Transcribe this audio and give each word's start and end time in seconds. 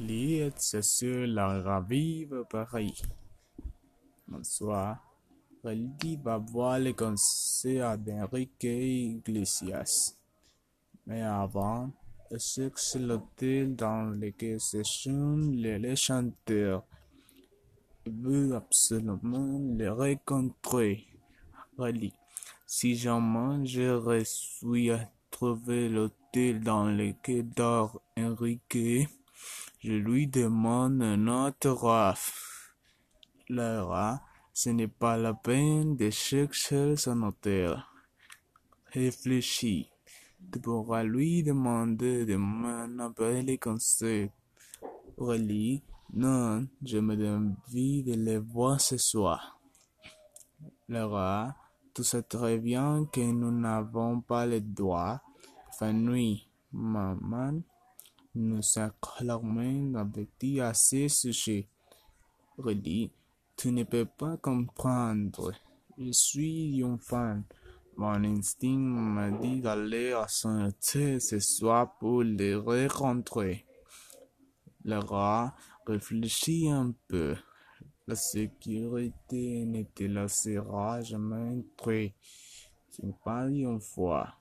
Lee 0.00 0.38
est 0.38 0.82
sur 0.82 1.26
la 1.26 1.62
ravive 1.62 2.44
Paris. 2.50 3.02
Bonsoir. 4.26 4.98
Relly 5.62 6.16
va 6.22 6.38
voir 6.38 6.78
le 6.78 6.92
concert 6.92 7.96
d'Enrique 7.98 8.64
Iglesias. 8.64 10.16
Mais 11.06 11.22
avant, 11.22 11.90
il 12.30 12.40
cherche 12.40 12.96
l'hôtel 12.96 13.76
dans 13.76 14.10
lequel 14.10 14.60
séjournent 14.60 15.56
les 15.56 15.96
chanteurs? 15.96 16.82
Il 18.06 18.12
veut 18.12 18.54
absolument 18.56 19.58
les 19.76 19.88
rencontrer. 19.88 21.06
Relly. 21.78 22.12
Si 22.66 22.96
jamais 22.96 23.64
je 23.64 23.90
réussis 23.90 24.90
à 24.90 25.08
trouver 25.30 25.88
l'hôtel 25.88 26.60
dans 26.60 26.86
lequel 26.86 27.48
dort 27.50 28.00
Enrique, 28.18 29.08
je 29.84 29.92
lui 29.92 30.26
demande 30.26 31.02
un 31.02 31.28
autographe. 31.28 32.74
Laura, 33.50 34.22
ce 34.54 34.70
n'est 34.70 34.88
pas 34.88 35.18
la 35.18 35.34
peine 35.34 35.94
de 35.94 36.08
chercher 36.08 36.96
son 36.96 37.22
hôtel. 37.22 37.84
Réfléchis. 38.86 39.90
Tu 40.50 40.58
pourras 40.58 41.02
lui 41.02 41.42
demander 41.42 42.24
demain 42.24 42.98
après 42.98 43.42
le 43.42 43.58
concert. 43.58 44.30
Aurélie, 45.18 45.82
non, 46.14 46.66
je 46.82 46.98
me 46.98 47.14
donne 47.14 47.54
envie 47.68 48.02
de 48.04 48.14
le 48.14 48.38
voir 48.38 48.80
ce 48.80 48.96
soir. 48.96 49.60
Laura, 50.88 51.56
tu 51.92 52.02
sais 52.02 52.22
très 52.22 52.56
bien 52.56 53.04
que 53.12 53.20
nous 53.20 53.52
n'avons 53.52 54.22
pas 54.22 54.46
le 54.46 54.62
droit. 54.62 55.20
Nuit, 55.82 56.48
maman 56.72 57.60
nous 58.34 58.62
a 58.76 58.90
clairement 59.00 59.98
avertis 59.98 60.60
à 60.60 60.74
ce 60.74 61.08
sujet. 61.08 61.68
Aurélie, 62.58 63.12
tu 63.56 63.70
ne 63.70 63.84
peux 63.84 64.04
pas 64.04 64.36
comprendre. 64.36 65.52
Je 65.96 66.10
suis 66.12 66.78
une 66.78 66.98
femme. 66.98 67.44
Mon 67.96 68.24
instinct 68.24 68.76
m'a 68.76 69.30
dit 69.30 69.60
d'aller 69.60 70.12
à 70.12 70.26
son 70.26 70.66
hôtel 70.66 71.20
ce 71.20 71.38
soir 71.38 71.96
pour 71.98 72.24
le 72.24 72.56
rencontrer. 72.56 73.64
Laura 74.84 75.54
réfléchit 75.86 76.68
un 76.68 76.92
peu. 77.06 77.36
La 78.06 78.16
sécurité 78.16 79.64
ne 79.64 79.82
te 79.84 80.02
laissera 80.02 81.00
jamais 81.02 81.60
entrer. 81.60 82.14
C'est 82.90 83.18
pas 83.24 83.46
une 83.46 83.80
fois. 83.80 84.34